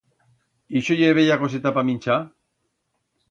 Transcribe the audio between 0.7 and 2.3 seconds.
Ixo ye bella coseta pa minchar?